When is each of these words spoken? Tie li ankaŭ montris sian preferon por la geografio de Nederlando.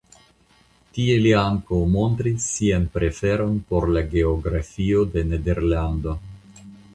Tie 0.93 1.17
li 1.25 1.33
ankaŭ 1.41 1.81
montris 1.95 2.47
sian 2.53 2.87
preferon 2.95 3.59
por 3.73 3.87
la 3.99 4.03
geografio 4.15 5.05
de 5.13 5.25
Nederlando. 5.35 6.17